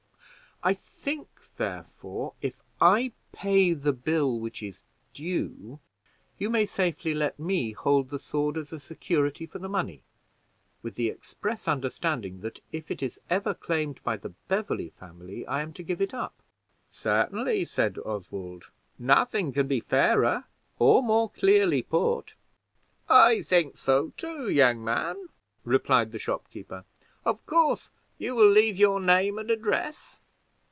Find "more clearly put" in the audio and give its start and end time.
21.01-22.35